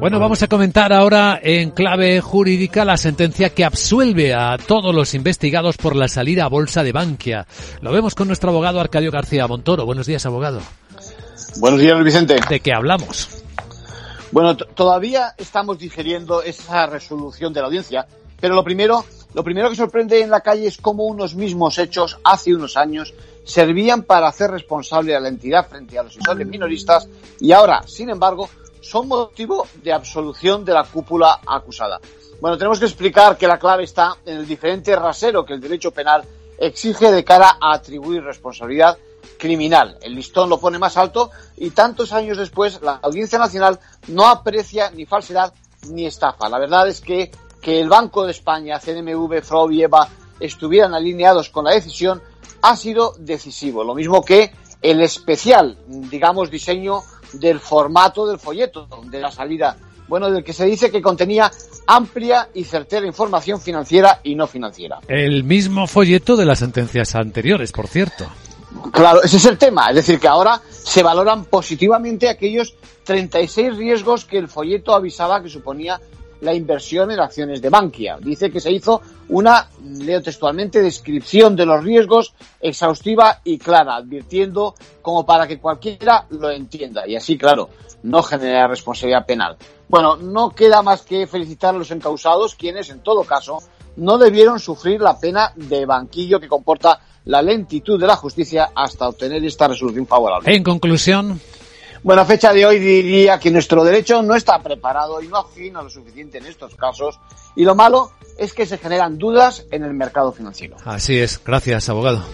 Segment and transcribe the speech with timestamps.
[0.00, 5.14] Bueno, vamos a comentar ahora en clave jurídica la sentencia que absuelve a todos los
[5.14, 7.46] investigados por la salida a bolsa de Bankia.
[7.80, 9.86] Lo vemos con nuestro abogado Arcadio García Montoro.
[9.86, 10.60] Buenos días, abogado.
[11.58, 12.40] Buenos días, Luis Vicente.
[12.48, 13.42] ¿De qué hablamos?
[14.32, 18.06] Bueno, todavía estamos digeriendo esa resolución de la audiencia,
[18.40, 22.18] pero lo primero, lo primero que sorprende en la calle es cómo unos mismos hechos
[22.24, 23.14] hace unos años
[23.44, 27.08] servían para hacer responsable a la entidad frente a los inversores minoristas
[27.40, 28.48] y ahora, sin embargo,
[28.80, 32.00] son motivo de absolución de la cúpula acusada.
[32.40, 35.92] Bueno, tenemos que explicar que la clave está en el diferente rasero que el derecho
[35.92, 36.24] penal
[36.58, 38.98] exige de cara a atribuir responsabilidad
[39.38, 39.96] criminal.
[40.02, 44.90] El listón lo pone más alto y tantos años después la Audiencia Nacional no aprecia
[44.90, 45.52] ni falsedad
[45.88, 46.48] ni estafa.
[46.48, 47.30] La verdad es que
[47.62, 50.08] que el Banco de España, CNMV, FROB y EVA
[50.40, 52.20] estuvieran alineados con la decisión
[52.60, 53.84] ha sido decisivo.
[53.84, 54.52] Lo mismo que
[54.82, 57.00] el especial, digamos, diseño
[57.32, 59.76] del formato del folleto, de la salida,
[60.08, 61.50] bueno, del que se dice que contenía
[61.86, 65.00] amplia y certera información financiera y no financiera.
[65.08, 68.26] El mismo folleto de las sentencias anteriores, por cierto.
[68.92, 69.88] Claro, ese es el tema.
[69.90, 75.48] Es decir, que ahora se valoran positivamente aquellos 36 riesgos que el folleto avisaba que
[75.48, 76.00] suponía
[76.42, 78.18] la inversión en acciones de Bankia.
[78.20, 84.74] Dice que se hizo una, leo textualmente, descripción de los riesgos exhaustiva y clara, advirtiendo
[85.00, 87.70] como para que cualquiera lo entienda y así, claro,
[88.02, 89.56] no genera responsabilidad penal.
[89.88, 93.58] Bueno, no queda más que felicitar a los encausados, quienes, en todo caso,
[93.96, 99.08] no debieron sufrir la pena de banquillo que comporta la lentitud de la justicia hasta
[99.08, 100.52] obtener esta resolución favorable.
[100.52, 101.40] En conclusión,
[102.02, 105.82] bueno, a fecha de hoy diría que nuestro derecho no está preparado y no afina
[105.82, 107.18] lo suficiente en estos casos
[107.54, 110.76] y lo malo es que se generan dudas en el mercado financiero.
[110.84, 111.40] Así es.
[111.44, 112.24] Gracias, abogado.